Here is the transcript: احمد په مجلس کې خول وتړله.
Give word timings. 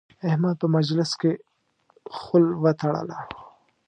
احمد 0.27 0.55
په 0.61 0.67
مجلس 0.75 1.11
کې 1.21 1.31
خول 2.17 2.45
وتړله. 2.63 3.19